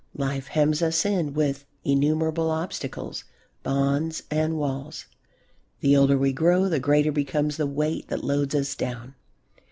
[0.17, 3.23] Life hems us in with innumerable obstacles,
[3.61, 5.05] bonds, and walls.
[5.81, 9.13] The older we grow the greater becomes the weight that loads us down.